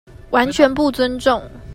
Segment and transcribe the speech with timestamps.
[0.31, 1.39] 完全不尊重